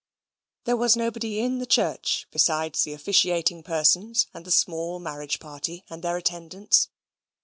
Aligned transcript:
There 0.63 0.75
was 0.77 0.95
nobody 0.95 1.39
in 1.39 1.59
the 1.59 1.67
church 1.67 2.25
besides 2.31 2.81
the 2.81 2.93
officiating 2.93 3.61
persons 3.61 4.25
and 4.33 4.43
the 4.45 4.49
small 4.49 4.97
marriage 4.97 5.39
party 5.39 5.85
and 5.91 6.03
their 6.03 6.17
attendants. 6.17 6.89